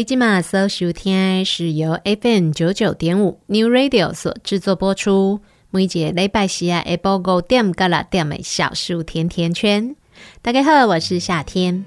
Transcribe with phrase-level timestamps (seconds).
[0.00, 5.40] 你今嘛所收听是由 FM 九九点五 New Radio 所制作播出。
[5.70, 9.94] 每节礼拜四啊，下晡五点到六点的小树甜甜圈。
[10.40, 11.84] 大家好，我是夏天。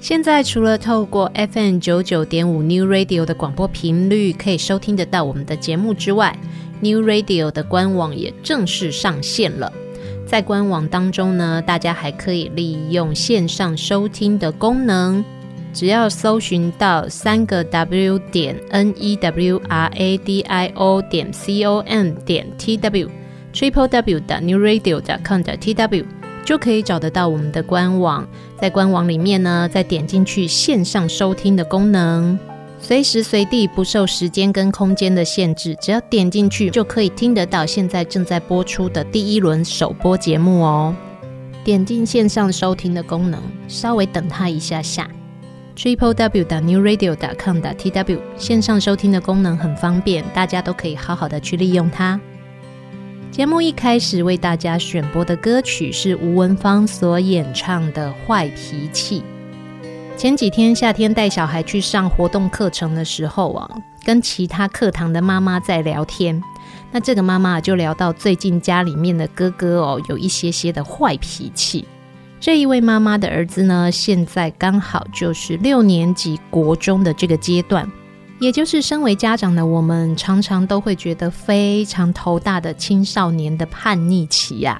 [0.00, 6.34] 现在除了透过 FM 九九点五 New Radio 的广播频率可以收听得到我们的节目之外
[6.80, 9.70] ，New Radio 的官网也正式上线了。
[10.26, 15.22] 在官网当中呢，大家还可以利用线上收听的功能。
[15.74, 22.46] 只要搜寻到三个 W 点 N E W R A D I O 点 C O M 点
[22.56, 26.04] T W，Triple W 的 New Radio 的 com 的 T W，
[26.44, 28.26] 就可以找得到我们的官网。
[28.60, 32.38] 在官网里面呢，再点进去线上收听的功能。
[32.78, 40.94] 随时随地不受时间跟空间的限制，只要点进去就可以听得到现在正在播出的第一轮首播节目哦。
[41.64, 45.08] 点进线上收听的功能，稍微等它一下下。
[45.76, 52.18] Triple W 的 New radio com 的 T W 线上收听的功能很方便，大家都可以好好的去利用它。
[53.32, 59.20] 节目一开始为大家选播的歌曲是吴文芳所演唱的《坏脾气》。
[60.16, 63.68] 前几天夏天带小孩去上活动课程的时候啊，
[64.04, 66.40] 跟其他课堂的妈妈在聊天。
[66.92, 71.84] 那这个妈妈就聊到最近家里面的哥哥哦，有一些些的坏脾气。
[72.44, 77.90] 这一位妈妈的儿子呢，现在刚好就是六年级国中的这个阶段，
[78.38, 84.78] 也就是身为家长的我们常常都会觉得非常头大的青少年的叛逆期呀。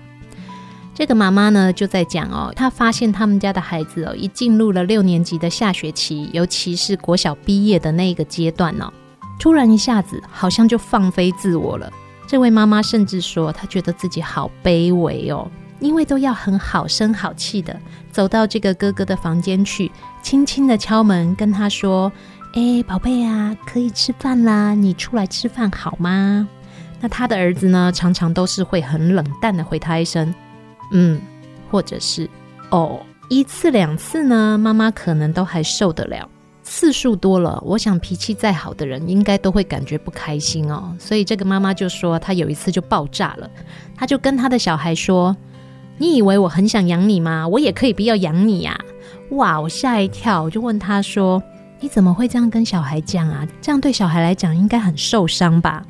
[0.94, 8.92] 这个妈妈呢，就在讲哦，她发现他们家的孩子哦，一进入了六年级的下学期，尤其是国小毕业的那个阶段哦，
[9.38, 11.90] 突然一下子好像就放飞自我了。
[12.26, 17.78] 这位妈妈甚至说，她觉得自己好卑微哦，因为都要很好声好气的
[18.10, 19.90] 走到这个哥哥的房间去，
[20.22, 22.10] 轻轻的敲门，跟他说
[22.54, 26.48] ：“哎，宝贝啊，可以吃饭啦，你出来吃饭好吗？”
[27.00, 30.34] 那他的儿子呢，常常都是会很冷淡的回他一声。
[30.92, 31.20] 嗯，
[31.70, 32.28] 或者是
[32.70, 36.28] 哦，一次两次呢，妈妈可能都还受得了。
[36.62, 40.96] 次数多了，我想脾气再好的人应该都会感觉不开心哦。
[40.98, 43.50] 所以这个妈妈就说，她有一次就爆炸了，
[43.94, 45.36] 她就跟她的小孩说
[45.98, 47.46] ：“你以为我很想养你吗？
[47.48, 48.78] 我也可以不要养你呀！”
[49.30, 51.42] 哇，我吓一跳，我就问他说
[51.80, 53.46] ：“你怎么会这样跟小孩讲啊？
[53.60, 55.84] 这样对小孩来讲应该很受伤吧？”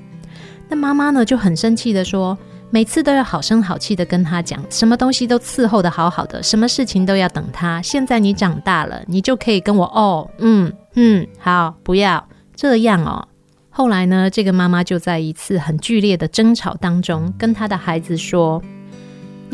[0.68, 2.36] 那妈妈呢就很生气的说。
[2.70, 7.80] 每次都要好声好气的跟他讲，什么东西都伺候的好好的，什么事情都要等他。
[7.80, 13.28] 现在你长大了，你就可以跟我哦，嗯嗯，好，不要这样哦。
[13.70, 18.60] 后来呢，这个妈妈就在一次很剧烈的争吵当中，跟她的孩子说：“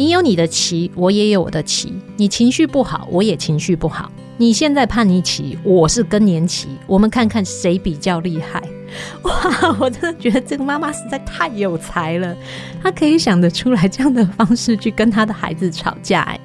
[0.00, 1.92] 你有你的期，我也有我的期。
[2.16, 4.10] 你情绪不好，我也情绪不好。
[4.38, 8.62] 你现在叛逆期，我是更年期，我们看看谁比较厉害。
[9.24, 12.34] ”哇，我真的觉得这个妈妈实在太有才了，
[12.82, 16.22] 她可以想得出来这样的方式去跟她的孩子吵架。
[16.22, 16.40] 哎，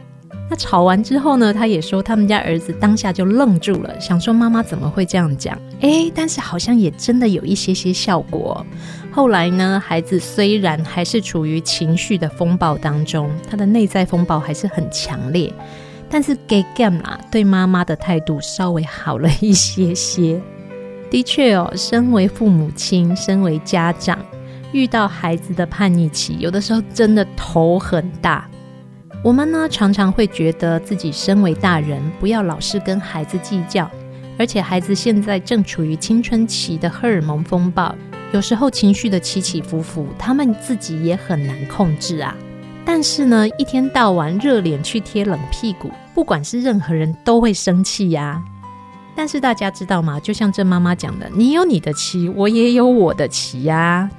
[0.50, 5.57] 那吵完之后呢，她也说他们家儿子当下就愣住了，想说妈妈怎么会这样讲？
[5.80, 8.66] 哎，但是好像也真的有一些些效果。
[9.15, 15.53] 后来呢，孩子虽然还是处于情绪的风暴当中，他的内在风暴还是很强烈，
[16.09, 20.41] 但是给 game 啦，对妈妈的态度稍微好了一些些。
[21.09, 24.19] 的确哦，身为父母亲，身为家长，
[24.73, 28.45] 遇到孩子的叛逆期，有的时候真的头很大。
[29.23, 33.89] 我们呢，常常会觉得自己身为大人，不要老是跟孩子计较，
[34.38, 37.95] 而且孩子现在正处于青春期的荷尔蒙风暴，
[38.33, 42.36] 有时候情绪的起起伏伏，他们自己也很难控制啊。
[42.83, 48.44] 但是呢，一天到晚热脸去贴冷屁股，不管是任何人都会生气呀。
[49.16, 50.19] 但是大家知道吗？
[50.19, 54.09] 就像郑妈妈讲的，你有你的期，我也有我的期呀。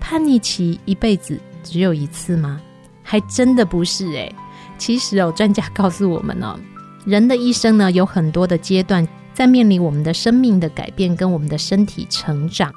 [0.00, 2.60] 叛逆期一辈子只有一次吗？
[3.02, 4.34] 还真的不是诶。
[4.78, 6.58] 其实哦，专家告诉我们哦，
[7.04, 12.72] 人的一生呢，有很多的阶段在面临我们的生命的改变跟我们的身体成长，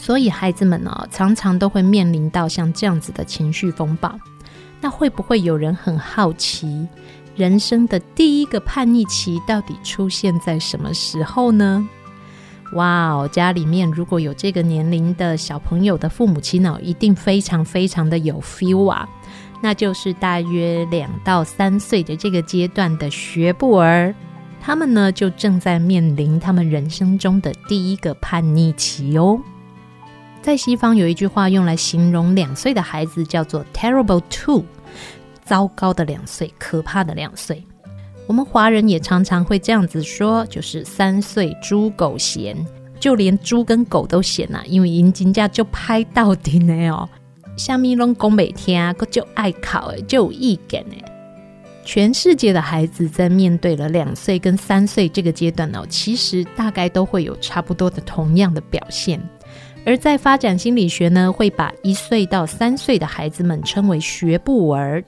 [0.00, 4.18] 所以孩子们呢，常常都会面临到像这样子的情绪风暴。
[4.80, 6.86] 那会不会有人很好奇？
[7.36, 11.86] 人生的第一个叛逆期到底出现在什么时候呢？
[12.74, 19.08] 哇哦，家里面如果有这个年龄的小朋友的父母亲呢，一定非常非常的有 feel 啊！
[19.60, 24.14] 那就是大约两到三岁的这个阶段的学步儿，
[24.60, 29.40] 他们呢就正在面临他们人生中的第一个叛逆期哦。
[30.42, 34.64] 在西方有一句话用来形容两岁的孩子，叫做 “terrible two”。
[35.44, 37.62] 糟糕的两岁，可怕的两岁。
[38.26, 42.54] 我们华人也常常会这样子说，就是三岁猪狗嫌，
[43.00, 47.08] 就连猪跟狗都嫌呐、因为银金价就拍到底呢哦。
[47.56, 51.02] 下面拢讲每天啊，就爱考诶，就有意见诶。
[51.82, 59.18] 全世界的孩子在面对了两岁跟三岁这个阶段哦，其实大概都会有差不多的同样的表现。
[59.84, 65.02] 而在发展心理学呢，会把一岁到三岁的孩子们称为学步儿。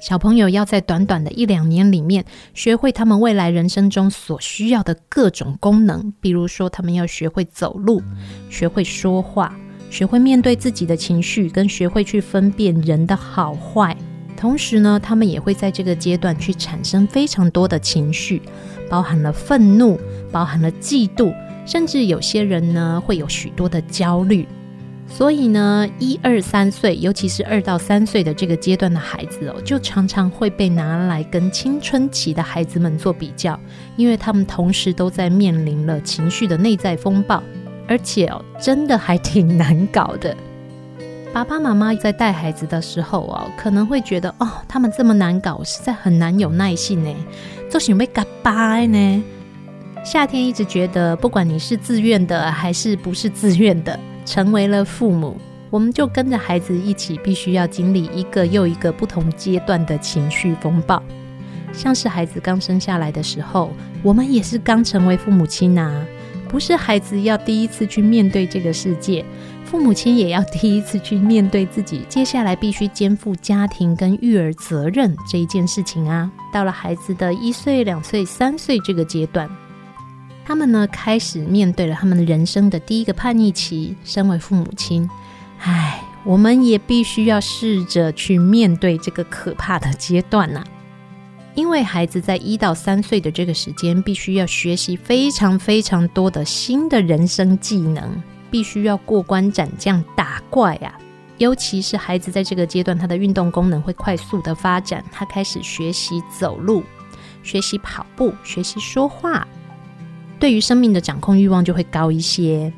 [0.00, 8.02] 小朋友要在短短的一两年里面，学会他们未来人生中所需要的各种功能，比如说他们要学会走路，
[8.50, 9.56] 学会说话，
[9.90, 13.96] 学会面对自己的情绪，跟学会去分辨人的好坏。
[14.36, 18.42] 同时呢，他们也会在这个阶段去产生非常多的情绪，
[18.90, 19.98] 包含了愤怒，
[20.30, 21.34] 包含了嫉妒，
[21.64, 24.46] 甚至有些人呢会有许多的焦虑。
[25.06, 33.58] 所以呢，一二三岁，尤其是二到三岁的这个阶段的孩子哦，就常常会被拿来跟青春期的孩子们做比较，
[33.96, 37.42] 因为他们同时都在面临了情绪的内在风暴，
[37.86, 40.34] 而且哦，真的还挺难搞的。
[41.34, 47.14] 爸爸妈妈在带孩子的时候哦，可能会觉得哦，他们这么难搞，实在很难有耐性呢，
[47.68, 49.22] 做什么嘎巴呢？
[50.04, 53.98] 夏天一直觉得，不管你是自愿的还是不是自愿的。
[54.26, 55.36] 成为了父母，
[55.70, 61.02] 我们就跟着孩子一起，必须要经历一个又一个不同阶段的情绪风暴。
[61.72, 63.70] 像是孩子刚生下来的时候，
[64.02, 66.04] 我们也是刚成为父母亲啊，
[66.48, 69.24] 不是孩子要第一次去面对这个世界，
[69.64, 76.30] 父母亲也要第一次去面对自己接下来必须肩负家庭跟育儿责任这一件事情啊。
[76.52, 79.48] 到了孩子的一岁、两岁、三岁这个阶段。
[80.46, 83.96] 他们呢，开始面对了他们的人生的第一个叛逆期。
[84.04, 85.08] 身为父母亲，
[85.60, 90.62] 唉，我们也必须要试着去面对这个可怕的阶段呐。
[91.54, 100.92] 因为孩子在一到三岁的这个时间，必须要学习非常非常多的新的人生技能，必须要过关斩将、打怪啊。
[101.38, 106.82] 尤其是孩子在这个阶段，他的运动功能会快速的发展，他开始学习走路、
[107.42, 109.46] 学习跑步、学习说话。
[110.44, 112.70] 对于生命的掌控欲望就会高一些。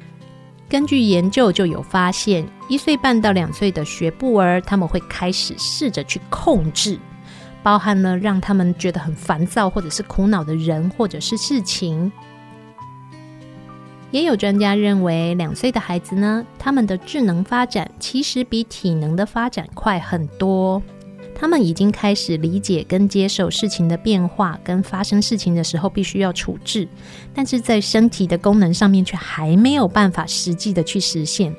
[0.69, 6.97] 根据研究就有发现，一岁半到两岁的学步儿，他们会开始试着去控制，
[7.65, 12.13] 包含了让他们觉得很烦躁或者是苦恼的人或者是事情。
[14.13, 20.81] 也有专家认为，两岁的孩子呢，他们的智能发展其实比体能的发展快很多。
[21.39, 26.89] 他们已经开始理解跟接受事情的变化，跟发生事情的时候必须要处置，
[27.35, 31.55] 但是在身体的功能上面却还没有办法实际的去实现。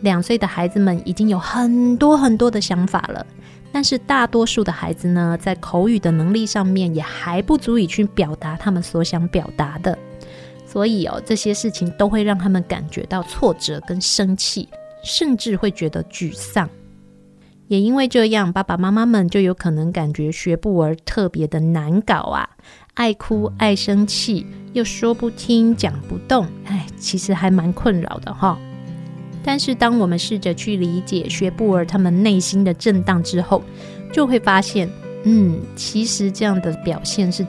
[0.00, 3.24] 两岁的孩子们已经有很多很多的想法了，
[3.70, 9.96] 但是大多数的孩子呢，在口语的能力上面也还不足以去表达他们所想表达的，
[10.66, 14.66] 所以哦，这些事情都会让他们感觉到挫折跟生气，
[15.04, 16.66] 甚至会觉得沮丧。
[17.70, 22.50] 也因为这样，爸爸妈妈们就有可能感觉学步儿特别的难搞啊，
[22.94, 28.58] 爱哭、爱生气，又说不听、讲不动，哎，其实还蛮困扰的哈。
[29.44, 33.62] 但是当我们试着去理解学步儿他们内心的震荡之后，
[34.12, 34.90] 就会发现，
[35.22, 37.46] 嗯，其实这样的表现是，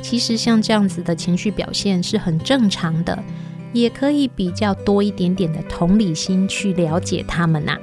[0.00, 3.20] 其实像这样子的情绪表现是很正常的，
[3.72, 7.78] 也可以比较多一点点的同理心去了解他们呐、啊。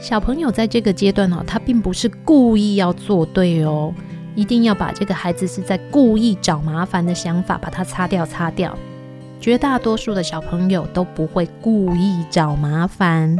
[0.00, 3.92] 小朋友在这个阶段哦，他并不是故意要做对哦，
[4.34, 8.76] 一定要把这个孩子是在故意找麻烦的想法把它擦掉擦掉。
[9.40, 13.36] 绝大多数的小朋友都不会故意找麻烦，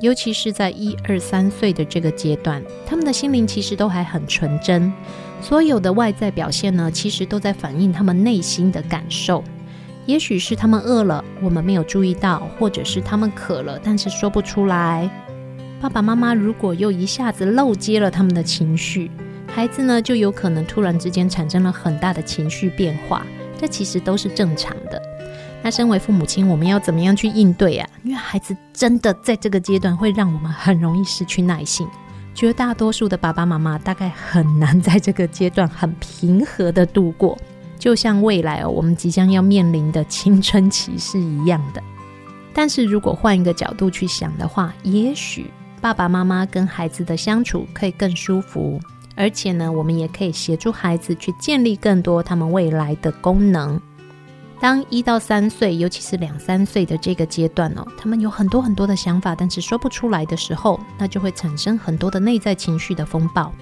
[0.00, 4.92] 尤其是在一二三岁的这个阶段，他们的心灵其实都还很纯真，
[5.40, 9.42] 所有的外在表现呢，其实都在反映他们内心的感受。
[10.04, 15.10] 也许是他们饿了，我们没有注意到，或者是他们渴了，但是说不出来。
[15.86, 19.08] 爸爸妈妈如果又一下子漏接了他们的情绪，
[19.46, 23.24] 孩子呢，就有可能突然之间产生了很大的情绪变化，
[23.56, 25.00] 这其实都是正常的。
[25.62, 27.88] 那身为父母亲，我们要怎么样去应对啊？
[28.02, 31.86] 因为孩子真的在这个阶段会让我们很容易失去耐性。
[32.34, 37.38] 绝大多数的爸爸妈妈大概很难在这个阶段很平和的度过，
[37.78, 41.80] 就像未来哦，我们即将要面临的青春期是一样的。
[42.52, 45.48] 但是如果换一个角度去想的话，也许。
[45.86, 48.80] 爸爸妈妈跟孩子的相处可以更舒服，
[49.14, 53.80] 而且呢，我们也可以协助孩子去建立更多他们未来的功能。
[54.58, 63.52] 当一到三岁，尤其是两三岁的这个阶段哦，他们有很多很多的想法，但是说不出来的时候，那就会产生很多的内在情绪的风暴。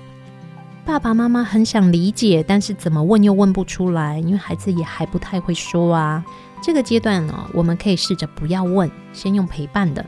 [0.86, 6.24] 爸爸妈妈很想理解，但是怎么问又问不出来，因为孩子也还不太会说啊。
[6.62, 10.02] 这个阶段呢，我们可以试着不要问，先用陪伴的。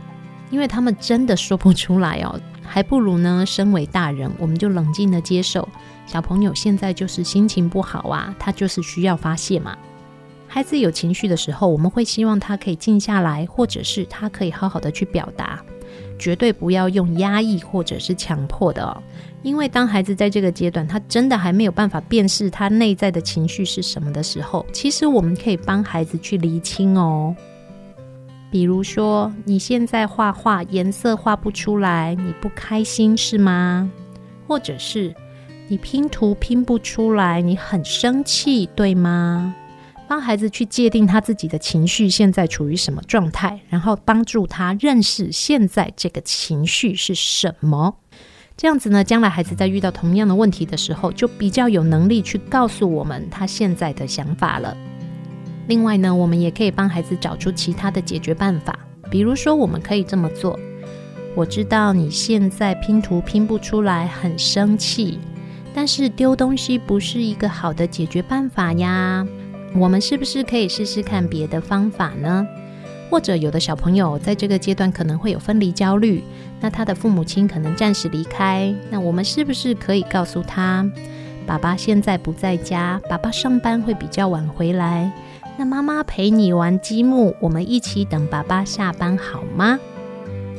[0.51, 5.69] 因为他们真的说不出来哦，还不如呢，身为大人，我们就冷静的接受，
[6.07, 9.77] 小朋友现在就是心情不好啊，他就是需要发泄嘛。
[10.49, 15.61] 孩子有情绪的时候，我们会希望他可以静下来，或者是他可以好好的去表达，
[16.19, 19.03] 绝对不要用压抑或者是强迫的哦。
[19.43, 27.35] 因为当孩子在这个阶段，他真的还没有办法辨识他内在的情绪是什么的时候，其实我们可以帮孩子去厘清哦。
[28.51, 33.91] 比如说，你现在画画颜色画不出来，你不开心是吗？
[34.47, 35.15] 或者是
[35.69, 39.55] 你拼图拼不出来，你很生气，对吗？
[40.09, 47.97] 帮孩子去界定他自己的情绪现在处于什么状态，然后帮助他认识现在这个情绪是什么。
[48.57, 54.77] 这样子呢，将来孩子在遇到同样的问题的时候，就比较有能力去告诉我们他现在的想法了。
[55.67, 58.79] 另外呢，我们也可以帮孩子找出其他的解决办法，
[59.11, 60.59] 比如说，我们可以这么做：
[61.35, 65.19] 我知道你现在拼图拼不出来，很生气，
[65.75, 69.27] 但是丢东西不是一个好的解决办法呀。
[69.75, 72.47] 我们是不是可以试试看别的方法呢？
[73.11, 76.23] 或者有的小朋友在这个阶段可能会有分离焦虑，
[76.61, 80.89] 那他的父母亲可能暂时离开，那我们是不是可以告诉他，
[81.47, 85.11] 爸爸现在不在家，爸爸上班会比较晚回来。
[85.59, 89.79] 那妈妈陪你玩积木，我们一起等爸爸下班好吗？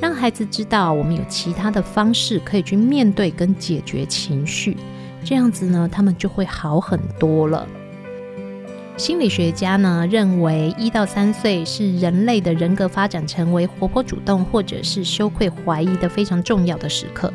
[0.02, 4.76] 让孩子知道我们有其他的方式可以去面对跟解决情绪，
[5.24, 7.68] 这样子呢，他们就会好很多了。
[8.98, 17.32] 心理学家呢认为，一到三岁是人类的人格发展成为活泼主动或者是羞愧怀疑的非常重要的时刻。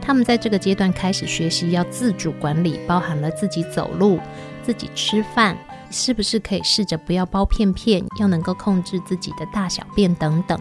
[0.00, 4.20] 他们在这个阶段开始学习要自主管理，包含了自己走路、
[4.62, 5.56] 自己吃饭。
[5.92, 10.58] 是不是可以试着不要包片片，要能够控制自己的大小便等等？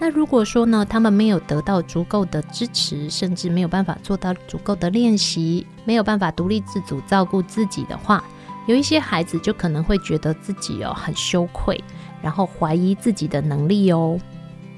[0.00, 8.22] 那如果说呢，他们没有得到足够的支持，甚至没有办法做到足够的练习，没有办法独立自主照顾自己的话，
[8.66, 11.82] 有一些孩子就可能会觉得自己哦很羞愧，
[12.22, 14.18] 然后怀疑自己的能力哦。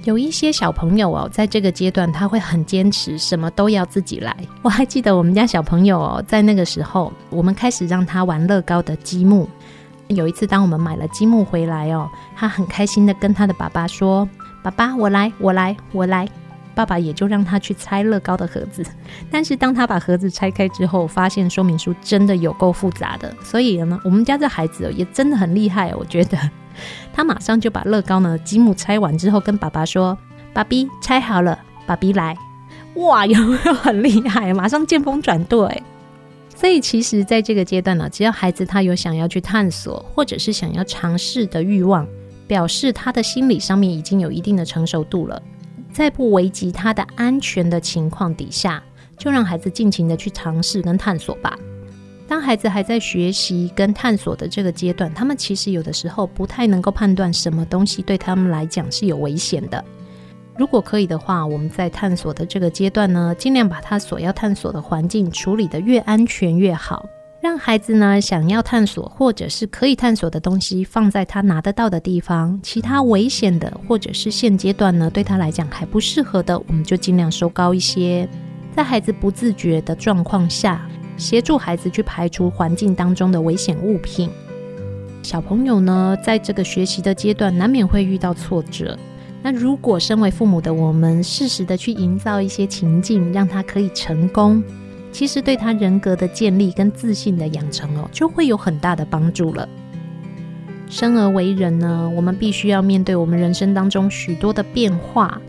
[0.05, 4.35] 有一些小朋友哦，在这个阶段他会很坚持，什么都要自己来。
[4.63, 9.47] 我还记得我们家小朋友哦，在那个时候，我们开始让他玩乐高的积木。
[10.15, 14.29] 有一次，当我们买了积木回来哦，他很开心的跟他的爸爸说
[14.63, 16.29] ：“爸爸，我来，我来，我来。”
[16.73, 18.83] 爸爸也就让他去拆乐高的盒子。
[19.31, 23.35] 但是当他把盒子拆开之后，发现说明书真的有够复杂的。
[23.43, 26.39] 所以呢，我们家这孩子也真的很厉害，我觉得
[27.13, 30.17] 他马上就把乐高呢积木拆完之后，跟爸爸说
[30.55, 32.37] ：“爸比拆好了，爸比来。”
[32.95, 34.55] 哇，有没有很厉害？
[34.55, 35.71] 马上见风转舵。
[36.61, 42.07] 所以，其实，在这个阶段呢，只要孩子他有想要去探索，或者是想要尝试的欲望，
[42.47, 45.43] 表示他的心理上面已经有一定的成熟度了，
[45.91, 48.83] 在不危及他的安全的情况底下，
[49.17, 51.59] 就让孩子尽情的去尝试跟探索吧。
[52.29, 59.83] 当孩子还在学习跟探索的这个阶段，他们其实有的时候不太能够判断什么东西对他们来讲是有危险的。
[60.61, 67.09] 如果可以的话，我们在探索的这个阶段呢，尽量把他所要探索的环境处理得越安全越好，
[67.41, 78.29] 让孩子呢想要探索或者是可以探索的东西放在他拿得到的地方，其他危险的或者是现阶段呢对他来讲还不适合的，我们就尽量收高一些，
[78.77, 84.29] 在孩子不自觉的状况下，协助孩子去排除环境当中的危险物品。
[85.23, 88.95] 小朋友呢，在这个学习的阶段，难免会遇到挫折。
[89.43, 94.63] 那如果身为父母的我们适时的去营造一些情境，让他可以成功，
[95.11, 99.69] 其实对他人格的建立跟自信的养成哦，就会有很大的帮助了。
[100.89, 105.41] 生而为人呢，我们必须要面对我们人生当中许多的变化。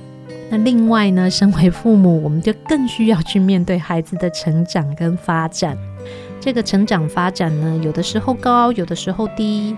[0.49, 5.77] 那另外呢，身为父母，我们就更需要去面对孩子的成长跟发展。
[6.39, 9.75] 这个成长发展呢，有的时候高，有的时候低。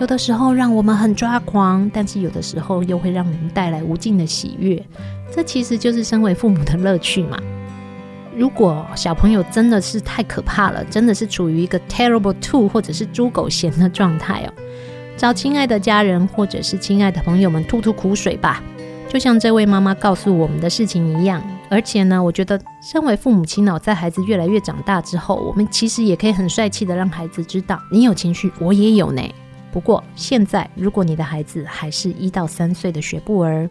[0.00, 4.82] 有的时候让我们很抓狂，但是有的时候又会让我们带来无尽的喜悦。
[5.30, 7.38] 这其实就是身为父母的乐趣嘛。
[8.34, 14.52] 如果小朋友真的是太可怕了，真的是处于一个 terrible two 或者是猪狗嫌的状态哦，
[15.18, 18.62] 找亲爱的家人或者是亲爱的朋友们吐吐苦水吧。
[19.06, 21.42] 就像这位妈妈告诉我们的事情一样。
[21.68, 29.22] 而且呢，我觉得身为父母亲哦，在孩子越来越长大之后，我们其实也可以很帅气的让孩子知道，你有情绪，我也有呢。
[29.72, 33.68] 不过现在，如果你的孩子还是一到三岁的学步儿，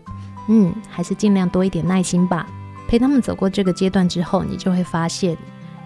[0.48, 2.48] 嗯，还是尽量多一点耐心吧，
[2.88, 5.38] 陪他们走过这个阶段之后，你就会发现，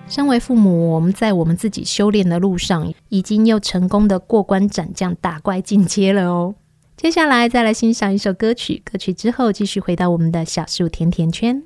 [0.07, 6.55] 身为父母，我们在我们自己修炼的路上，已经又成功的过关斩将，打怪进阶了哦。
[6.95, 11.63] 接下来再来欣赏一首歌曲，歌曲之后继续回到我们的小树甜甜圈。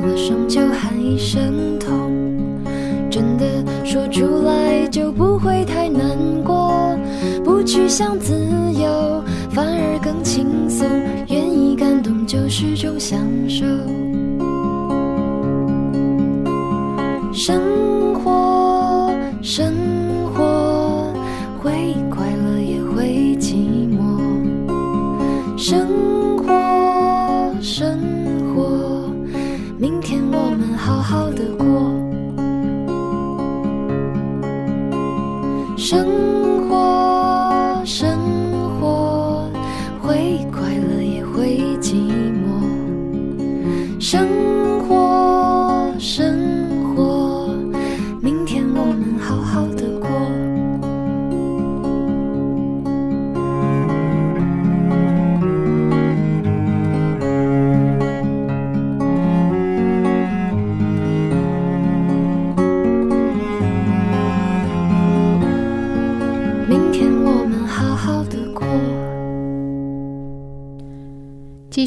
[0.00, 2.12] 了伤就喊一声痛，
[3.10, 3.44] 真的
[3.84, 6.98] 说出来就不会太难过。
[7.44, 8.34] 不去想自
[8.72, 10.88] 由，反而更轻松，
[11.28, 13.64] 愿意感动就是种享受。
[17.32, 17.60] 生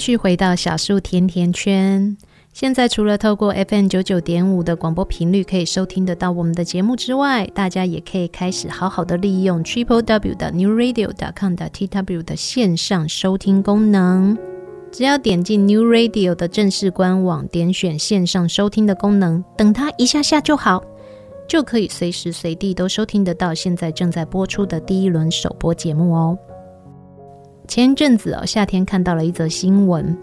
[0.03, 2.17] 续回到小树甜甜圈。
[2.51, 14.37] 现在除了透过 FM 九九点五的广播频率可以收听得到我们的节目之外，大家也可以开始好好的利用 Triple W 的 New Radio 点 com 的 TW 的线上收听功能。
[14.91, 20.83] 只要点进 New Radio 的正式官网，点选线上收听的功能，等它一下下就好，
[21.47, 26.37] 就可以随时随地都收听得到现在正在播出的第一轮首播节目哦。
[27.67, 30.17] 前一阵子哦，夏天看到了一则新闻。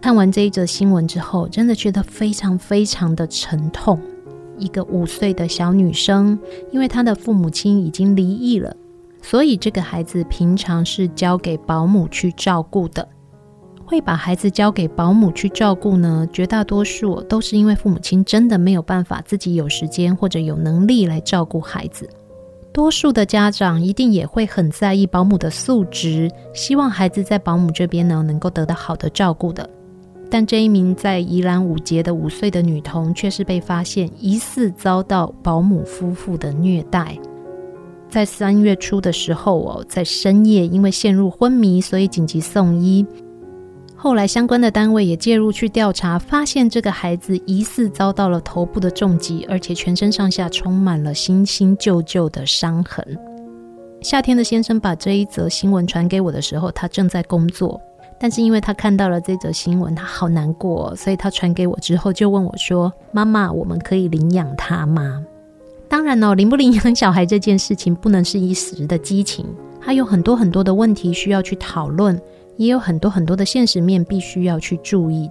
[0.00, 3.98] 看完这一则新闻之后，真的觉得非常非常的沉痛。
[4.58, 6.38] 一个五岁的小女生，
[6.70, 8.74] 因为她的父母亲已经离异了，
[9.20, 13.06] 所以这个孩子平常是交给保姆去照顾的。
[13.84, 22.08] 会把孩子交给保姆去照顾呢，绝大多数都是因为父母亲真的没有办法自己有时间或者有能力来照顾孩子。
[22.76, 29.66] 多数的家长一定也会很在意保姆的素质，希望孩子在保姆这边呢能够得到好的照顾的。
[30.30, 37.16] 但这一名在宜兰五结的五岁的女童，却是被发现疑似遭到保姆夫妇的虐待。
[38.10, 43.06] 在三月初的时候哦，在深夜因为陷入昏迷，所以紧急送医。
[44.06, 53.04] 后来相关的单位也介入去调查，发现这个孩子疑似遭到了头部的重击，而且全身上下充满了新新旧旧的伤痕。
[54.02, 57.80] 夏天的先生把这一则新闻传给我的时候，他正在工作。
[58.16, 65.20] 但是因为他看到了这则新闻，他好难过，所以他传给我之后就问我说：“妈妈，我们可以领养他吗？”
[65.90, 69.44] 当然哦，领不领养小孩这件事情不能是一时的激情，
[69.80, 72.16] 还有很多很多的问题需要去讨论，
[72.56, 75.30] 也有很多很多的现实面必须要去注意。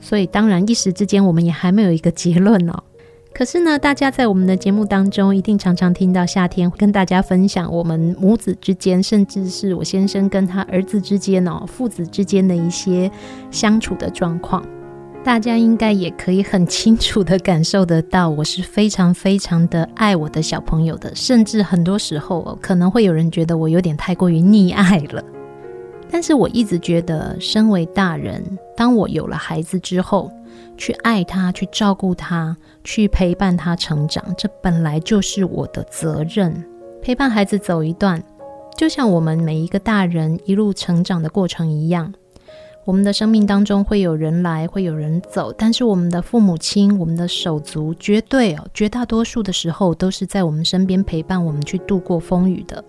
[0.00, 2.82] 所以当然一时之间我们也还没有一个结论哦。
[3.32, 13.08] 可是呢，大家在我们的节目当中，一定常常听到夏天跟大家分享我们母子之间，甚至是我先生跟他儿子之间哦，父子之间的一些
[13.52, 14.64] 相处的状况。
[15.22, 25.22] 大家应该也可以很清楚地感受得到，我是非常非常的爱我的小朋友的，甚至很多时候可能会有人觉得我有点太过于溺爱了。
[26.10, 28.42] 但是我一直觉得，身为大人，
[28.76, 30.30] 当我有了孩子之后，
[30.76, 36.64] 去爱他，去照顾他，去陪伴他成长，这本来就是我的责任。
[37.00, 38.22] 陪伴孩子走一段，
[38.76, 42.12] 就像我们每一个大人一路成长的过程一样。
[42.84, 52.82] 我们的生命当中会有人来，会有人走，但是我们的父母亲、我们的手足，绝对哦，绝大多数的时候都是在我们身边陪伴我们去度过风雨的。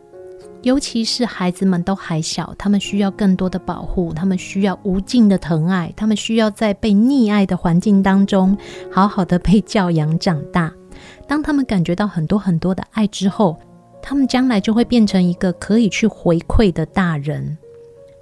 [0.64, 8.56] 尤其是孩子们都还小，他们需要更多的保护，他们需要无尽的疼爱，他们需要在被溺爱的环境当中
[8.92, 10.72] 好好的被教养长大。
[11.28, 13.58] 当他们感觉到很多很多的爱之后，
[14.04, 17.58] 他们将来就会变成一个可以去回馈的大人。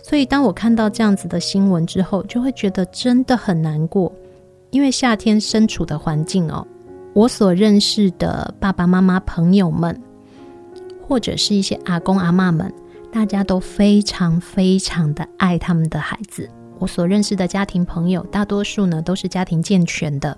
[0.02, 4.10] 所以，当我看到这样子的新闻之后，就会觉得真的很难过，
[4.72, 6.66] 因为夏天身处的环境哦，
[7.14, 10.02] 我所认识的爸爸妈妈朋友们。
[11.10, 12.72] 或者是一些阿公阿嬷们，
[13.12, 16.48] 大家都非常非常的爱他们的孩子。
[16.78, 20.38] 我所认识的家庭朋友，大多数呢都是家庭健全的，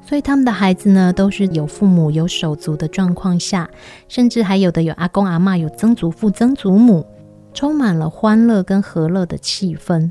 [0.00, 3.68] 所以他们的孩子呢都是有父母有手足的状况下，
[4.08, 7.06] 甚至还有的有阿公阿嬷、有曾祖父、曾祖母，
[7.52, 10.10] 充满了欢乐跟和乐的气氛。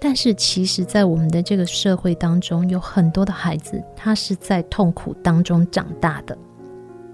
[0.00, 6.38] 但是，其实，在我们的这个社会当中，有很多的孩子，他是在痛苦当中长大的。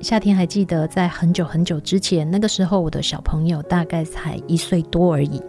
[0.02, 5.40] 夏天还记得，在很久很久之前，那个时候我的小朋友大概才一岁多而已。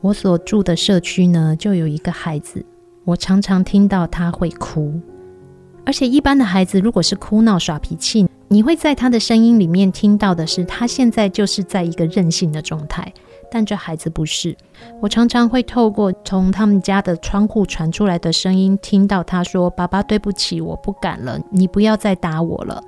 [0.00, 2.64] 我所住的社区呢，就有一个孩子，
[3.04, 5.00] 我常常听到他会哭。
[5.84, 13.12] 而且一般的孩子如果是哭闹耍脾气，你会在他的声音里面听到的是他现在就是在一个任性的状态。
[13.50, 14.56] 但这孩子不是，
[15.00, 22.80] 我常常会透过从他们家的窗户传出来的声音，听到他说：“爸爸，对不起，我不敢了，你不要再打我了。”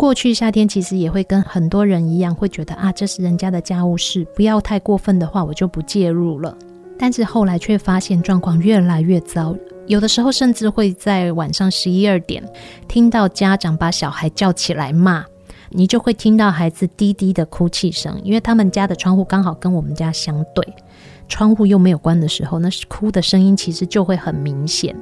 [0.00, 6.56] 过去夏天其实也会跟很多人一样，会觉得啊，这是人家的家务事，不要太过分的话，我就不介入了。
[6.98, 9.54] 但是后来却发现状况越来越糟，
[9.86, 12.42] 有的时候甚至会在晚上十一二点
[12.88, 15.22] 听到家长把小孩叫起来骂，
[15.68, 20.66] 你就会听到孩子低低的哭泣声，因为他们家的窗户刚好跟我们家相对，
[21.28, 24.96] 窗户又没有关的时候，那是哭的声音其实就会很明显。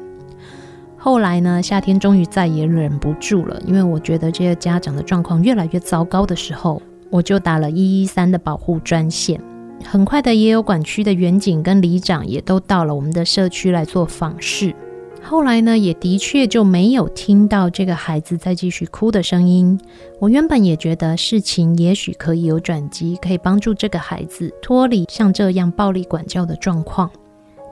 [1.00, 9.40] 后来呢，夏天终于再也忍不住了，因为我觉得这些家长的状况越来越糟糕的时候，我就打了一一三的保护专线。
[9.84, 14.74] 很快的，也有管区的员警跟里长也都到了我们的社区来做访视。
[15.22, 19.78] 后来呢，也的确就没有听到这个孩子再继续哭的声音。
[20.18, 27.08] 我原本也觉得事情也许可以有转机，可以帮助这个孩子脱离像这样暴力管教的状况。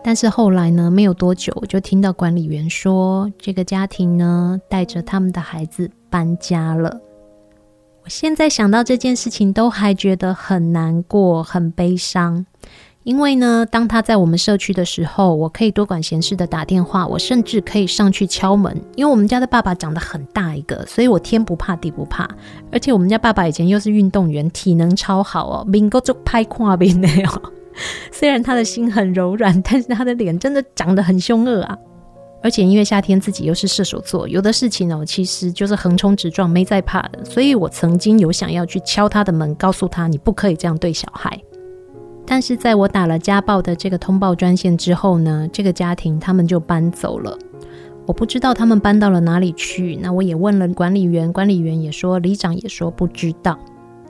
[0.07, 7.01] 但是后来呢，没有多久，我就听到管理员说，这个家庭呢，带着他们的孩子搬家了。
[8.05, 12.47] 我现在想到这件事情，都还觉得很难过、很悲伤。
[13.03, 18.81] 因为呢，当他在我们社区的时候，我可以多管闲事的打电话，我甚至可以上去敲门。
[18.95, 22.31] 因为我们家的爸爸长得很大一个，所以我天不怕地不怕。
[22.71, 27.53] 而且我们家爸爸以前又是运动员，体能超好哦，能够就拍跨边的哦。
[28.11, 31.77] 虽然他的心很柔软，但是他的脸真的长得很凶恶啊！
[32.43, 37.25] 而且因为夏天自己又是射手座，有的事情呢，其实就是横冲直撞，没在怕的。
[37.25, 41.41] 所以我曾经有想要去敲他的门，告诉他你不可以这样对小孩。
[42.25, 47.37] 但是在我打了家暴的这个通报专线之后呢，这个家庭他们就搬走了。
[48.07, 49.97] 我不知道他们搬到了哪里去。
[49.97, 53.59] 那我也问了管理员，管理员也说，里长也说不知道。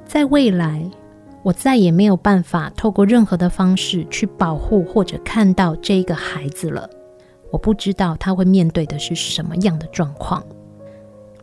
[0.04, 0.90] 在未来。
[1.46, 6.90] 我再也没有办法透过任何的方式去保护或者看到这个孩子了。
[7.52, 10.44] 我不知道他会面对的是什么样的状况。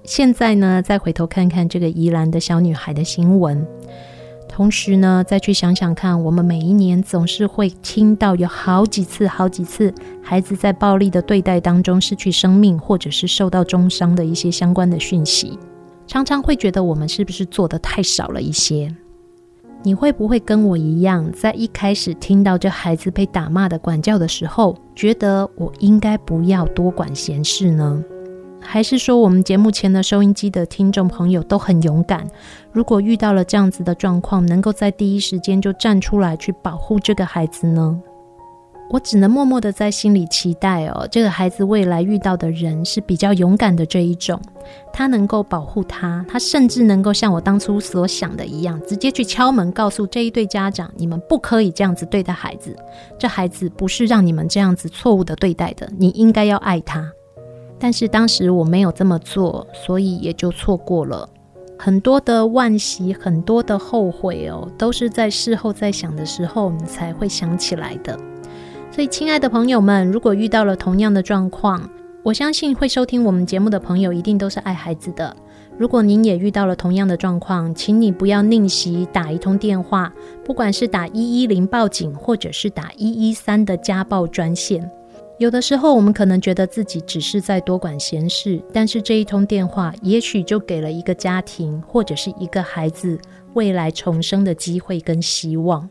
[0.04, 3.66] 现在呢，再回头看看这个宜兰的小女孩的新闻，
[4.50, 15.58] 同时呢，再去想想看，我们每一年总是会听到有好几次、好几次孩子在暴力的对待当中失去生命，或者是受到重伤的一些相关的讯息，
[16.06, 18.94] 常常会觉得我们是不是做得太少了一些？
[19.86, 28.02] 你会不会跟我一样，在一开始听到这孩子被打骂的管教的时候，觉得我应该不要多管闲事呢？
[28.62, 32.26] 还是说，我们节目前的收音机的听众朋友都很勇敢，
[32.72, 38.00] 如果遇到了这样子的状况，能够在第一时间就站出来去保护这个孩子呢？
[38.90, 44.40] 我只能默默的在心里期待哦，这个孩子未来遇到的人是比较勇敢的这一种，
[44.92, 52.76] 他能够保护他，他甚至能够像我当初所想的一样，直接去敲门告诉这一对家长，你们不可以这样子对待孩子，
[53.18, 57.12] 这孩子不是让你们这样子错误的对待的，你应该要爱他。
[57.80, 61.28] 但是当时我没有这么做，所以也就错过了。
[61.80, 68.18] 很多的惋惜，很多的后悔哦，都是在事后在想的时候，你才会想起来的。
[68.94, 71.90] 所以，亲爱的朋友们，如果遇到了同样的状况，
[72.22, 75.36] 我相信会收听我们节目的朋友一定都是爱孩子的。
[75.80, 80.14] 如果您也遇到了同样的状况，请你不要吝惜打一通电话，
[80.46, 84.88] 不管是打一一零报警，或者是打一一三的家暴专线。
[85.40, 93.18] 有的时候，我们可能觉得自己只是在多管闲事，但是这一通电话，也许就给了一个家庭或者是一个孩子
[93.56, 95.90] 未来重生的机会跟希望。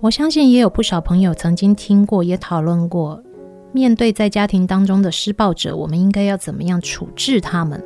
[0.00, 3.22] 我相信也有不少朋友曾经听过，也讨论过，
[3.70, 7.82] 面对在家庭当中的施暴者，我们应该要怎么样处置他们？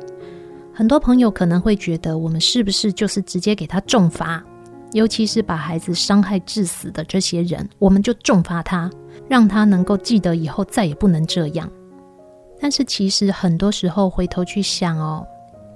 [0.73, 4.41] 很多朋友可能会觉得，我们是不是就是直接给他重罚？
[4.93, 8.89] 尤其是把孩子伤害致死的这些人，我们就重罚他，
[9.27, 11.69] 让他能够记得以后再也不能这样。
[12.61, 15.27] 但是其实很多时候回头去想哦，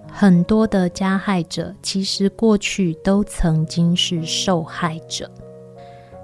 [0.09, 5.29] 很多的加害者其实过去都曾经是受害者。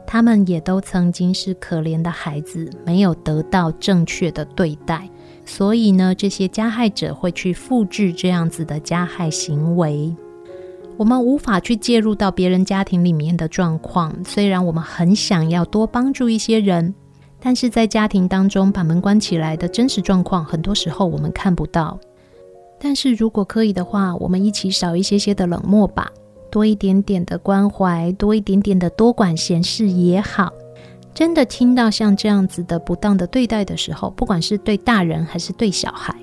[0.08, 5.10] 他们也都曾经是可怜的孩子，没有得到正确的对待，
[5.46, 10.16] 所以呢，这些加害者会去复制这样子的加害行为。
[10.98, 16.94] 我们无法去介入到别人家庭里面的状况，虽然我们很想要多帮助一些人，
[17.40, 22.00] 但是在家庭当中把门关起来的真实状况，很多时候我们看不到。
[22.80, 26.10] 但是如果可以的话，我们一起少一些些的冷漠吧。
[26.56, 30.54] 多一点点的关怀，多一点点的多管闲事也好。
[31.14, 36.16] 真的听到像这样子的不当的对待的时候，不管是对大人还是对小孩，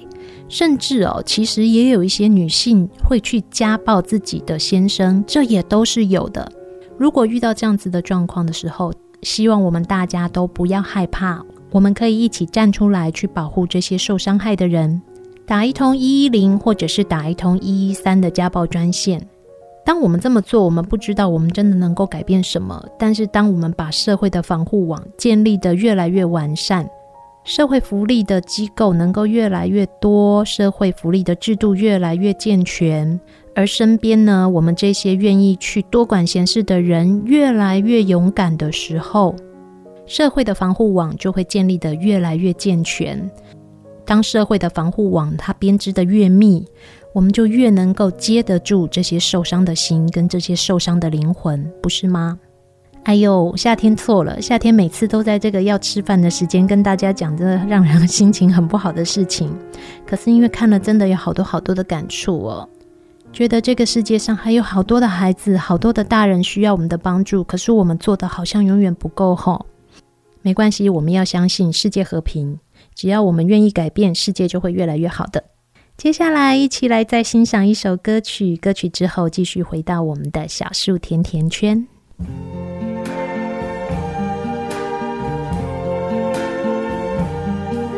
[0.48, 6.50] 甚至哦，其实也有一些女性会去家暴自己的先生，这也都是有的。
[6.96, 8.90] 如果遇到这样子的状况的时候，
[9.20, 15.02] 希望我们大家都不要害怕，我们可以一起站出来去保护这些受伤害的人，
[15.44, 19.28] 打一通一一零，或者是打一通一一三的家暴专线。
[19.84, 22.84] 当我们这么做，我们不知道我们真的能够改变什么。
[22.98, 26.88] 但是，当我们把社会的防护网建立得越来越完善，
[27.44, 33.18] 社会福利的机构能够越来越多，社会福利的制度越来越健全，
[33.56, 39.34] 而身边呢，我们这些愿意去多管闲事的人越来越勇敢的时候，
[40.06, 43.28] 社会的防护网就会建立得越来越健全。
[44.04, 46.64] 当社会的防护网它编织得越密，
[47.12, 52.38] 我们就越能够接得住这些受伤的心跟这些受伤的灵魂，不是吗？
[53.04, 59.52] 哎呦，夏天错了，夏天每次都在这个要吃饭的时间跟大家讲这让人心情很不好的事情。
[60.06, 62.68] 可是因为看了，真的有好多好多的感触哦，
[63.32, 69.66] 觉得这个世界上还有好多的孩子，好多的大人需要我们的帮助，可是我们做的好像永远不够吼。
[70.40, 72.56] 没关系，我们要相信世界和平，
[72.94, 75.42] 只要我们愿意改变，世界就会越来越好的。
[76.02, 78.56] 接下来，一起来再欣赏一首歌曲。
[78.56, 81.86] 歌曲之后，继续回到我们的小树甜甜圈。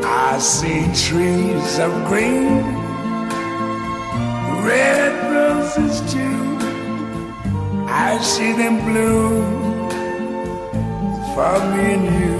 [0.03, 2.62] I see trees of green,
[4.67, 6.59] red roses too.
[7.88, 9.88] I see them bloom
[11.35, 12.37] for me and you.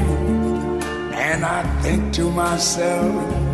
[1.15, 3.54] And I think to myself.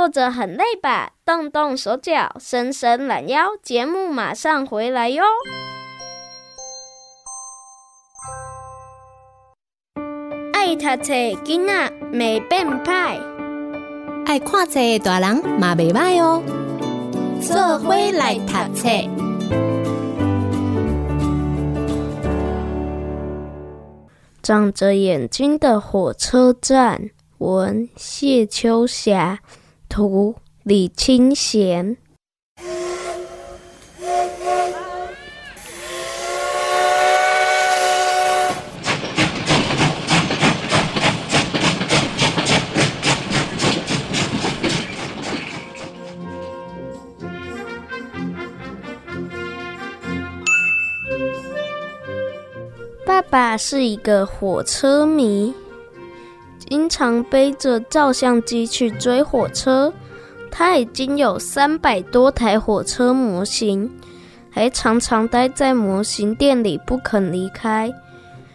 [0.00, 1.10] 坐着很累吧？
[1.26, 5.22] 动动手脚，伸伸懒腰，节目马上回来哟！
[10.54, 13.20] 爱读册囡仔袂变歹，
[14.24, 16.42] 爱看册大人嘛袂歹哦。
[17.42, 18.88] 做伙来读册，
[24.42, 27.10] 长着眼睛的火车站。
[27.36, 29.38] 文谢秋霞，
[29.90, 31.96] 图李清贤。
[53.04, 55.52] 爸爸是一个火车迷。
[56.70, 59.92] 经常背着照相机去追火车，
[60.52, 63.90] 他已经有三百多台火车模型，
[64.48, 67.92] 还常常待在模型店里不肯离开。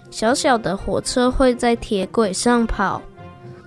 [0.09, 3.01] 小小的火车会在铁轨上跑，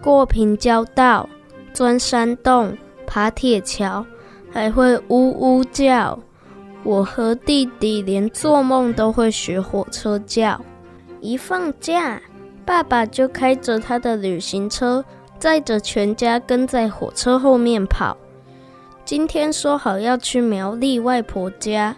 [0.00, 1.28] 过平交道，
[1.74, 2.74] 钻山洞，
[3.06, 4.02] 爬铁桥，
[4.50, 6.18] 还会呜呜叫。
[6.84, 10.58] 我和弟弟连做梦都会学火车叫，
[11.20, 12.18] 一放假。
[12.68, 15.02] 爸爸就开着他的旅行车，
[15.38, 18.14] 载着全家跟在火车后面跑。
[19.06, 21.96] 今天说好要去苗栗外婆家，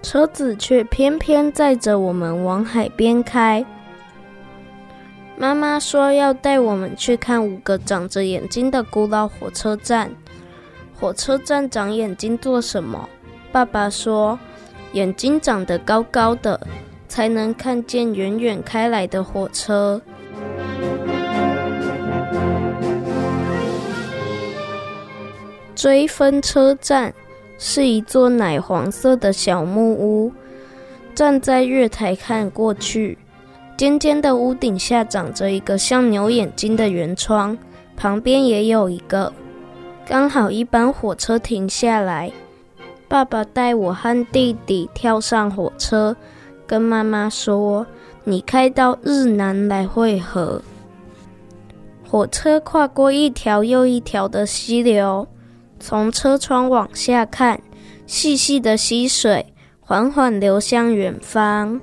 [0.00, 3.66] 车子却偏偏载着我们往海边开。
[5.36, 10.12] 妈妈说要带我们去看五个长着眼睛的古老火车站。
[10.94, 13.08] 火车站长眼睛做什么？
[13.50, 14.38] 爸爸说，
[14.92, 16.64] 眼睛长得高高的。
[17.10, 20.00] 才能看见远远开来的火车。
[25.74, 27.12] 追分车站
[27.58, 30.32] 是一座奶黄色的小木屋，
[31.14, 33.18] 站在月台看过去，
[33.76, 37.58] 尖尖的屋顶下长着一个像牛眼睛的圆窗，
[37.96, 39.32] 旁边也有一个。
[40.06, 42.30] 刚好一班火车停下来，
[43.08, 46.14] 爸爸带我和弟弟跳上火车。
[46.70, 47.84] 跟妈妈说
[48.22, 50.62] ：“你开到日南来会合。”
[52.08, 55.26] 火车跨过一条又一条的溪流，
[55.80, 57.60] 从车窗往下看，
[58.06, 59.44] 细细的溪水
[59.80, 61.80] 缓缓流向远方。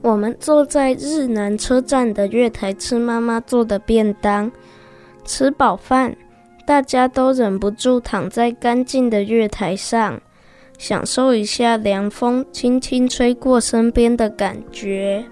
[0.00, 4.50] 我们坐在日南车站的月台吃妈妈做的便当，
[5.26, 6.16] 吃饱饭，
[6.66, 10.18] 大家都忍不住躺在干净的月台上。
[10.78, 15.24] 享受一下凉风轻轻吹过身边的感觉。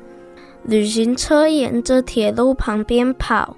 [0.62, 3.56] 旅行车沿着铁路旁边跑，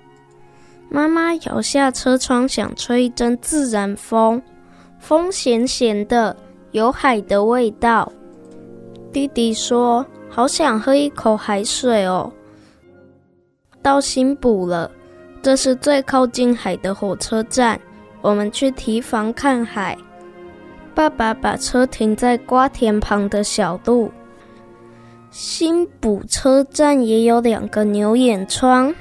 [0.88, 4.40] 妈妈摇下车窗想吹一阵自然风，
[4.98, 6.36] 风咸咸的，
[6.70, 8.10] 有海的味道。
[9.12, 12.32] 弟弟说：“好想喝一口海水哦。”
[13.82, 14.90] 到新埔了，
[15.42, 17.78] 这是最靠近海的火车站，
[18.20, 19.98] 我们去堤防看海。
[20.94, 24.10] 爸爸把车停在瓜田旁的小路。
[25.30, 28.94] 新埔车站也有两个牛眼窗，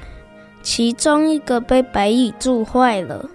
[0.62, 3.28] 其中一个被白蚁蛀坏了，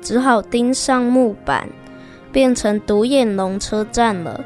[0.00, 1.68] 只好钉上木板，
[2.30, 4.44] 变成独眼龙车站了。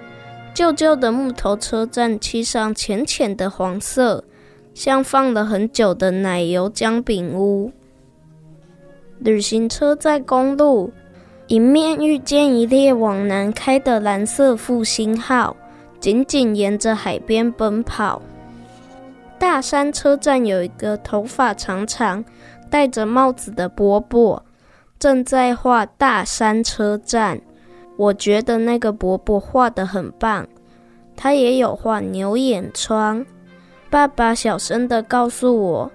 [0.55, 4.25] 旧旧的木头车站漆上浅浅的黄色，
[4.73, 7.71] 像放了很久的奶油姜饼屋。
[9.19, 10.91] 旅行车在公路。
[11.49, 15.57] 迎面遇见一列往南开的蓝色复兴号，
[15.99, 18.21] 紧紧沿着海边奔跑。
[19.39, 22.23] 大山车站有一个头发长长、
[22.69, 24.45] 戴着帽子的伯伯，
[24.99, 27.41] 正在画大山车站。
[27.97, 30.47] 我觉得那个伯伯画得很棒，
[31.17, 33.25] 他也有画牛眼窗。
[33.89, 35.91] 爸爸小声地告诉我，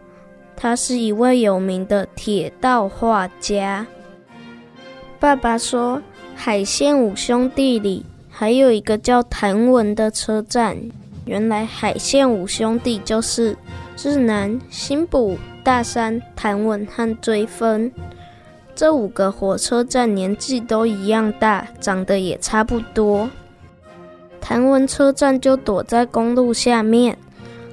[0.56, 3.86] 他是一位有名的铁道画家。
[5.24, 6.02] 爸爸说，
[6.36, 10.78] 海线五兄弟里还有一个叫谭文的车站。
[11.24, 13.56] 原来海线五兄弟就是
[13.98, 17.90] 日南、新埔、大山、谭文和追分。
[18.76, 23.30] 这五个火车站年纪都一样大，长得也差不多。
[24.42, 27.18] 谭文车站就躲在公路下面，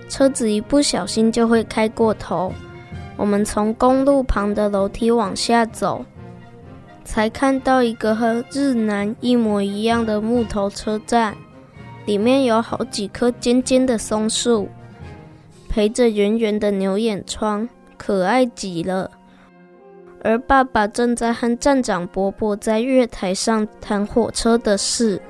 [0.09, 2.53] 车子一不小心就会开过头。
[3.17, 6.05] 我们从公路旁的楼梯往下走，
[7.05, 11.37] 才看到一个和日南一模一样的木头车站，
[12.07, 14.69] 里面有好几棵尖尖的松树，
[15.69, 19.11] 陪着圆圆的牛眼窗，可爱极了。
[20.23, 25.21] 而爸爸正在和站长伯伯在月台上谈火车的事。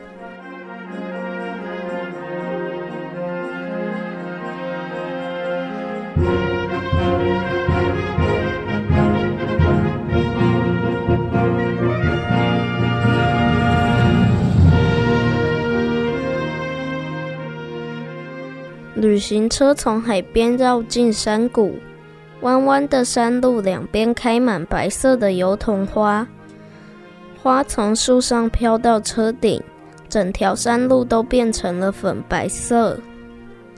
[19.00, 21.74] 旅行车从海边绕进山谷。
[22.42, 26.26] 弯弯的山路两边开满白色的油桐花，
[27.42, 29.62] 花从树上飘到车顶，
[30.08, 32.98] 整条山路都变成了粉白色。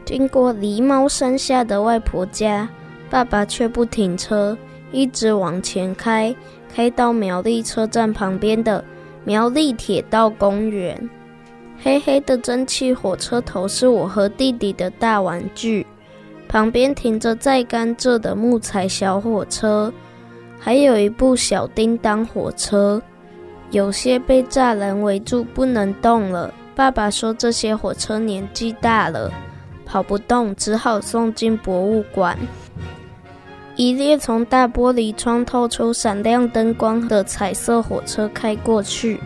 [0.04, 2.68] 经过狸猫山下的外婆家，
[3.08, 4.56] 爸爸却不停车，
[4.90, 6.34] 一直往前开，
[6.72, 8.84] 开到苗栗车站旁边的
[9.24, 11.10] 苗栗铁道公园。
[11.82, 15.86] 黑黑的蒸汽火车头是我和弟弟的大玩具。
[16.48, 19.92] 旁边停着载甘蔗的木材小火车，
[20.60, 23.00] 还有一部小叮当火车，
[23.70, 26.52] 有些被栅栏围住不能动了。
[26.74, 29.32] 爸爸说这些火车年纪大了，
[29.86, 32.38] 跑不动，只好送进博物馆。
[33.76, 39.18] 一列从大玻璃窗透出闪亮灯光的彩色火车开过去，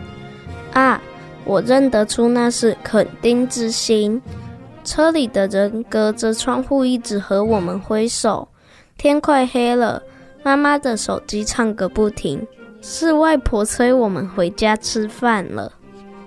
[0.71, 1.01] 啊，
[1.47, 4.21] 我认得出那是肯丁之星。
[4.83, 8.47] 车里的人隔着窗户一直和我们挥手。
[8.97, 10.03] 天快黑了，
[10.43, 12.45] 妈妈的手机唱个不停，
[12.81, 15.71] 是外婆催我们回家吃饭了。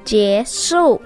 [0.04, 1.00] 结束。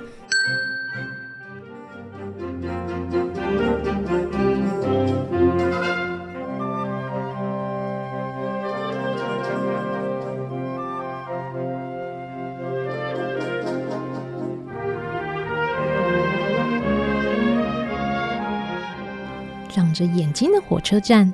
[20.05, 21.32] 眼睛的火车站，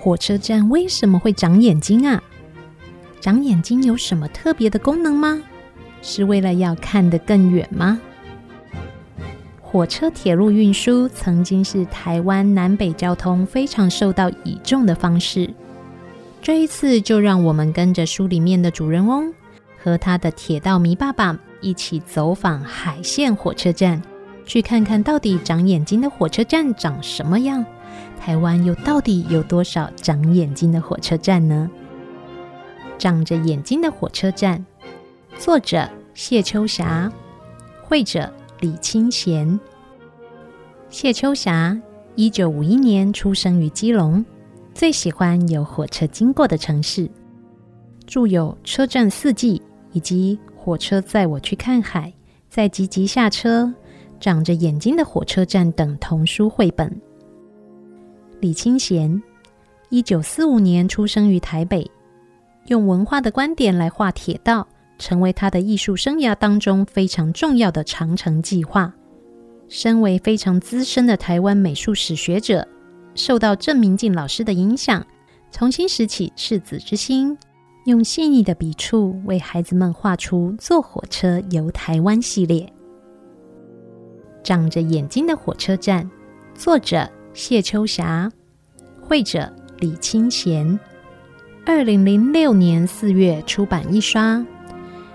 [0.00, 2.22] 火车站为什么会长眼睛啊？
[3.20, 5.42] 长眼睛有什么特别的功能吗？
[6.02, 8.00] 是为了要看得更远吗？
[9.60, 15.52] 火车铁路运输曾经是台湾南北交通非常受到倚重的方式。
[16.40, 19.32] 这一次，就让我们跟着书里面的主人翁
[19.82, 24.00] 和他的铁道迷爸爸一起走访海线火车站。
[24.46, 27.64] 去看看到底长眼睛的火车站长什么样？
[28.20, 31.70] 台湾又到底有多少长眼睛的火车站呢？
[32.96, 34.64] 长着眼睛的火车站，
[35.38, 37.12] 作者谢秋霞，
[37.82, 39.58] 绘者李清贤。
[40.88, 41.78] 谢秋霞
[42.14, 44.24] 一九五一年出生于基隆，
[44.72, 47.10] 最喜欢有火车经过的城市，
[48.06, 49.58] 著有《车站四季》
[49.92, 52.08] 以及《火车载我去看海》，
[52.48, 53.74] 在急急下车。
[54.24, 56.90] 长着眼睛的火车站等童书绘本。
[58.40, 59.22] 李清贤，
[59.90, 61.90] 一九四五年出生于台北，
[62.68, 64.66] 用文化的观点来画铁道，
[64.98, 68.94] 成为他的艺术生涯当中非常重要的长城计划。
[69.68, 72.66] 身为非常资深的台湾美术史学者，
[73.14, 75.06] 受到郑明进老师的影响，
[75.50, 77.36] 重新拾起赤子之心，
[77.84, 82.72] 用细腻的笔触为孩子们画出《坐火车游台湾》系列。
[84.44, 86.08] 长着眼睛的火车站，
[86.54, 88.30] 作者谢秋霞，
[89.00, 90.78] 绘者李清贤。
[91.64, 94.44] 二零零六年四月出版一刷，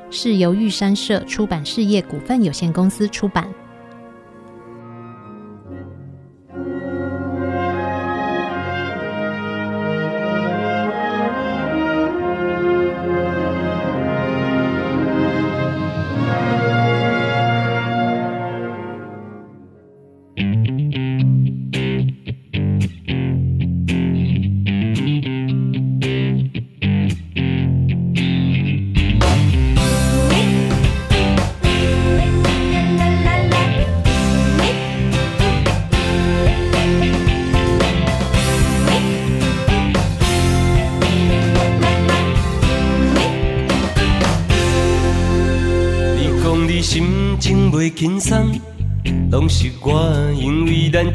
[0.10, 3.48] 是由玉山社出版事业股份有限公司出版。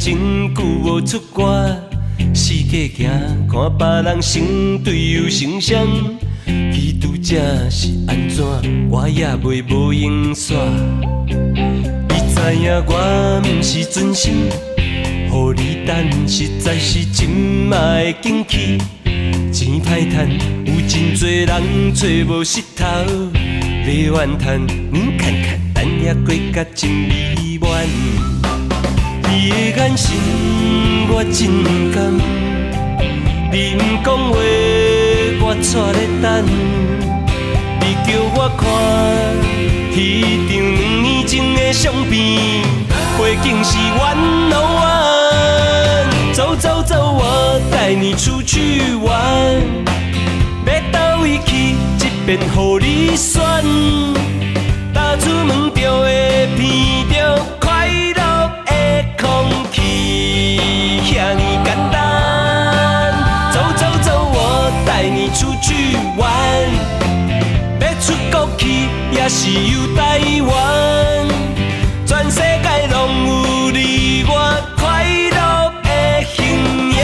[0.05, 1.67] 真久无出国。
[2.35, 3.09] 世界行，
[3.49, 5.83] 看别人成对又成双，
[6.47, 7.35] 伊拄则
[7.71, 8.45] 是安怎，
[8.91, 10.57] 我也袂无用煞。
[11.27, 14.51] 你知影我毋是存心，
[15.31, 15.97] 乎你等，
[16.29, 18.77] 实在是真嘛会紧去。
[19.51, 20.29] 钱歹趁，
[20.67, 24.61] 有真济人找无石头来怨叹。
[24.67, 28.34] 你看看，等也过甲真美满。
[29.45, 30.17] 你的眼神
[31.11, 31.53] 我真
[31.93, 32.17] 甘，
[33.53, 34.33] 你毋讲话
[35.43, 36.25] 我却咧等。
[37.79, 38.65] 你叫我看
[39.95, 39.95] 彼
[40.49, 42.65] 张两年前的相片，
[43.19, 44.17] 背景是湾
[44.49, 44.83] 路湾。
[46.33, 49.13] 走走走，我带你出去玩。
[50.65, 53.45] 要到位去，这边予你选。
[54.95, 56.24] 踏出门就会
[69.25, 71.27] 也是游台湾。
[72.05, 74.33] 全世界拢有你我
[74.77, 76.45] 快乐的形
[76.91, 77.03] 影。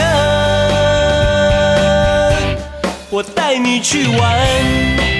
[3.09, 5.10] 我带你去玩。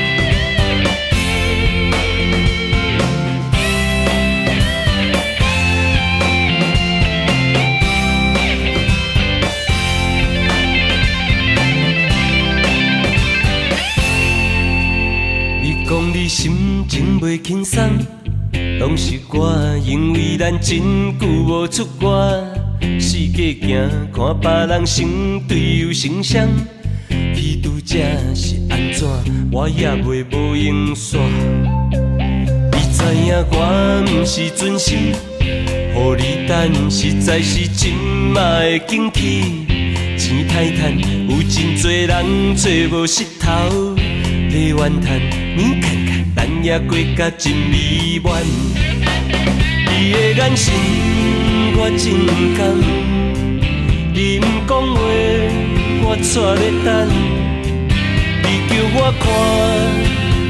[17.22, 17.80] 袂轻松，
[18.80, 22.44] 拢是我，因为咱真久无出国，
[23.00, 26.48] 四界行，看别人成对又成双。
[27.36, 28.00] 彼拄则
[28.34, 29.08] 是安怎？
[29.52, 31.20] 我也袂无用煞。
[32.72, 35.14] 你知影我毋是准心，
[35.94, 37.94] 乎你等实在是真
[38.34, 39.44] 嘛会紧去。
[40.18, 40.98] 钱太趁，
[41.30, 42.68] 有真济人找
[42.98, 43.96] 无石头
[44.50, 45.22] 来怨叹。
[45.56, 46.21] 你看看，
[46.64, 48.44] 也过甲真美满。
[49.88, 50.74] 你的眼神
[51.76, 52.04] 我真
[52.58, 52.60] 感，
[54.14, 55.00] 你毋讲话，
[56.04, 56.88] 我却咧等。
[58.72, 59.24] 叫我看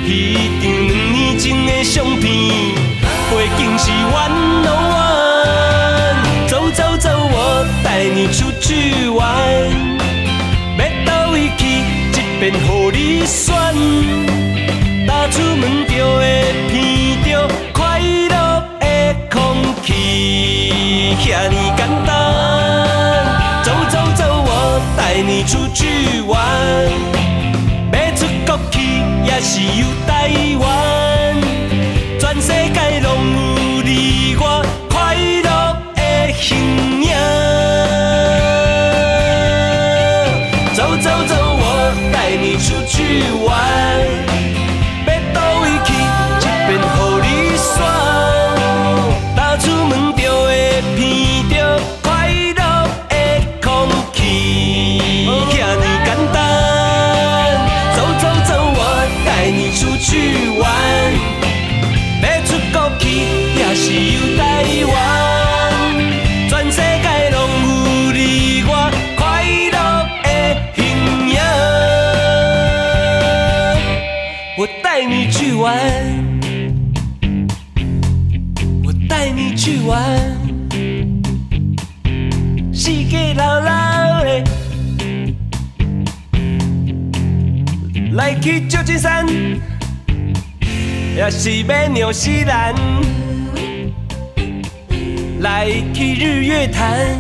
[0.05, 0.09] 彼
[0.61, 2.23] 张两年前的相片，
[3.31, 3.83] 背景是
[4.13, 4.29] 湾
[4.61, 4.93] 路湾。
[6.47, 9.19] 走走走，我带你出去玩。
[10.77, 11.61] 要到位去，
[12.11, 12.55] 这边予
[12.91, 13.49] 你选。
[15.11, 16.21] 踏出门就会
[16.71, 16.73] 闻
[17.25, 17.29] 到
[17.73, 18.33] 快乐
[18.79, 18.85] 的
[19.29, 19.35] 空
[19.83, 22.09] 气，遐尼简单。
[23.61, 24.49] 走走走，我
[24.95, 26.39] 带你出去玩。
[29.23, 30.65] 也是游台湾，
[32.19, 35.47] 全世界拢有你我快乐
[35.95, 36.57] 的形
[37.03, 37.11] 影。
[40.73, 41.63] 走走走，我
[42.13, 42.95] 带你出去
[43.45, 43.49] 玩。
[63.91, 64.93] 自由台湾，
[66.47, 67.37] 全世界拢
[67.67, 69.77] 有你我快乐
[70.23, 70.25] 的
[70.77, 70.79] 形
[71.27, 71.35] 影。
[74.57, 75.67] 我带你去玩，
[78.85, 79.99] 我带你去玩，
[82.73, 84.41] 世界流浪的，
[88.13, 89.27] 来去旧金山，
[91.13, 93.00] 也是要让世人。
[95.41, 97.17] 来去日月潭，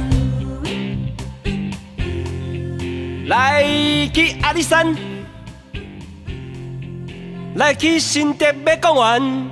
[3.25, 3.63] 来
[4.13, 4.95] 去阿里山。
[7.55, 9.49] 来去新竹要公园，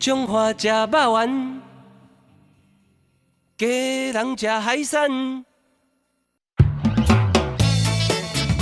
[0.00, 1.60] 彰化吃肉圆，
[3.58, 3.66] 家
[4.14, 5.44] 人吃海产。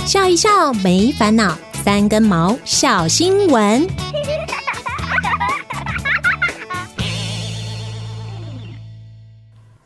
[0.05, 3.87] 笑一笑没烦恼，三根毛小新闻。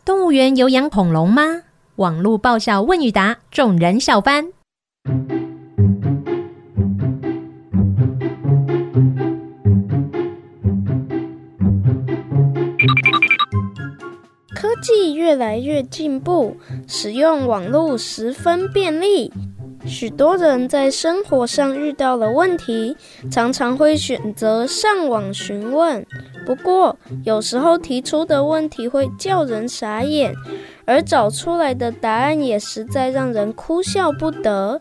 [0.09, 1.61] 动物园有养恐龙吗？
[1.97, 4.51] 网络爆笑问与答，众人笑翻。
[14.55, 16.57] 科技越来越进步，
[16.87, 19.31] 使用网络十分便利。
[19.85, 22.97] 许多人在生活上遇到了问题，
[23.29, 26.03] 常常会选择上网询问。
[26.49, 30.33] 不过，有时候提出的问题会叫人傻眼，
[30.83, 34.79] 而找出来的答案也实在让人哭笑不得。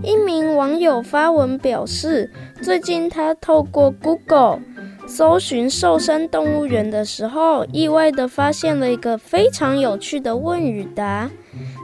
[0.00, 2.30] 一名网友发文表示，
[2.62, 4.60] 最近他透过 Google
[5.08, 11.28] 搜寻寿山动物园的时候，意外地发现了一个非常有趣的问与答。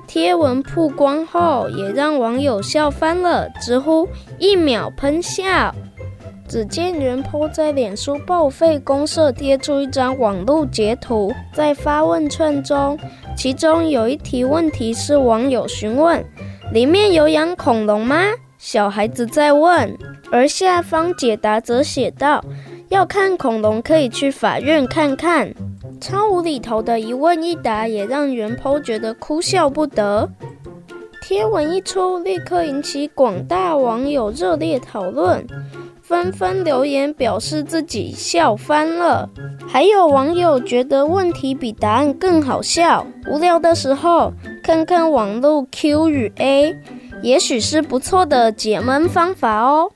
[0.06, 5.74] 贴文曝光后，也让网友笑翻了，直呼一秒喷笑。
[6.54, 12.96] 只见原 PO 在脸书报废公社贴出一张网络截图，在发问串中，
[13.36, 16.24] 其中有一题问题是网友询问：
[16.72, 18.22] 里面有养恐龙吗？
[18.56, 19.98] 小孩子在问，
[20.30, 22.40] 而下方解答则写道。
[22.88, 25.52] 要看恐龙，可以去法院看看。
[26.00, 30.30] 超无厘头的一问一答，也让原 PO 觉得哭笑不得。
[31.20, 35.44] 贴文一出，立刻引起广大网友热烈讨论，
[36.14, 39.28] 纷纷留言表示自己笑翻了。
[39.66, 43.04] 还有网友觉得问题比答案更好笑。
[43.28, 46.76] 无聊的时候，看看网络 Q 与 A，
[47.20, 49.90] 也许是不错的解闷方法哦。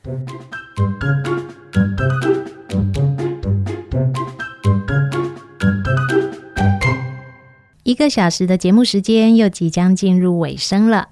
[7.85, 11.11] 一个小时的节目时间又即将进入尾声了。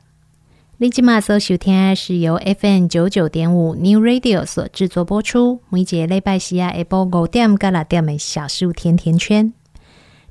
[0.79, 5.62] 你今麦所收听是由 FM 九九点五 New Radio 所制作播出。
[5.70, 9.55] 每节礼拜四下午五点到六点的小树甜甜圈。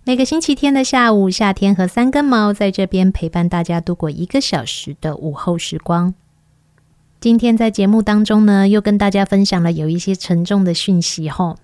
[0.04, 6.14] 每个星期天的下午，夏天和三根毛在这边陪伴大家度过一个小时的午后时光。
[7.20, 11.58] 今天在节目当中呢，又跟大家分享了有一些沉重的讯息吼。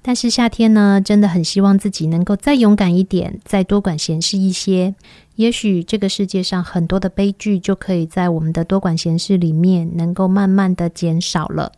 [0.00, 4.94] 但是夏天呢，真的很希望自己能够再勇敢一点，再多管闲事一些。
[5.34, 11.72] 也许这个世界上很多的悲剧就可以在我们的多管闲事里面，能够慢慢的减少了。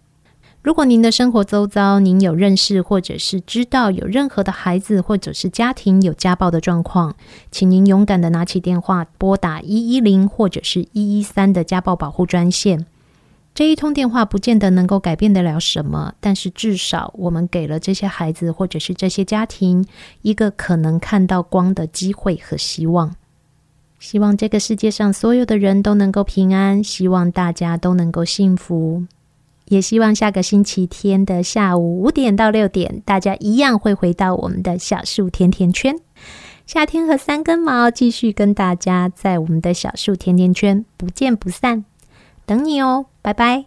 [0.62, 7.16] 如果您的生活周遭，您有认识或者是知道有任何的孩子或者是家庭有家暴的状况，
[7.50, 12.86] 请您勇敢的拿起电话拨打一一零或者是一一三的家暴保护专线。
[13.60, 19.84] 这一通电话不见得能够改变得了什么，但是至少我们给了这些孩子或者是这些家庭
[20.22, 23.14] 一个可能看到光的机会和希望。
[23.98, 29.04] 希望这个世界上所有的人都能够平安，希望大家都能够幸福，
[29.66, 35.94] 也希望下个星期天的下午五点到六点，大家一样会回到我们的小树甜甜圈。
[36.64, 41.84] 夏天和三根毛继续跟大家在我们的小树甜甜圈不见不散。
[42.50, 43.66] 等你哦拜拜。